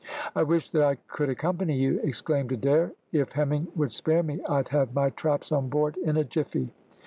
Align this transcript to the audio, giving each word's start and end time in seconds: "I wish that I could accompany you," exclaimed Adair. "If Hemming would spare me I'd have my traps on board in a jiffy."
"I 0.35 0.41
wish 0.41 0.71
that 0.71 0.81
I 0.81 0.95
could 0.95 1.29
accompany 1.29 1.75
you," 1.75 1.99
exclaimed 2.01 2.51
Adair. 2.51 2.93
"If 3.11 3.33
Hemming 3.33 3.67
would 3.75 3.91
spare 3.91 4.23
me 4.23 4.39
I'd 4.49 4.69
have 4.69 4.95
my 4.95 5.11
traps 5.11 5.51
on 5.51 5.69
board 5.69 5.95
in 5.97 6.17
a 6.17 6.23
jiffy." 6.23 6.71